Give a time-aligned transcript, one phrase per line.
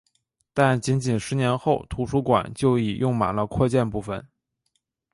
[0.51, 4.27] 但仅仅十年后图书馆就已用满了扩建部分。